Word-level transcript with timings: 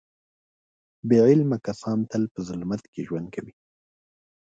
بې 1.07 1.17
علمه 1.29 1.57
کسان 1.65 1.99
تل 2.09 2.23
په 2.33 2.39
ظلمت 2.47 2.83
کې 2.91 3.01
ژوند 3.07 3.27
کوي. 3.35 3.53